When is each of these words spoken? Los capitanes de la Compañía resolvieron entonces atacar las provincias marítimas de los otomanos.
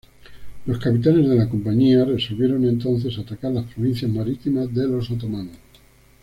Los 0.65 0.79
capitanes 0.79 1.29
de 1.29 1.35
la 1.35 1.47
Compañía 1.47 2.03
resolvieron 2.03 2.65
entonces 2.67 3.15
atacar 3.19 3.51
las 3.51 3.71
provincias 3.71 4.09
marítimas 4.09 4.73
de 4.73 4.87
los 4.87 5.11
otomanos. 5.11 5.55